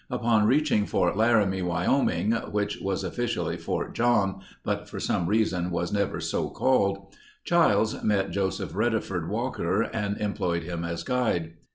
[0.09, 5.93] Upon reaching Fort Laramie, Wyoming (which was officially Fort John, but for some reason was
[5.93, 11.53] never so called) Chiles met Joseph Reddeford Walker and employed him as guide.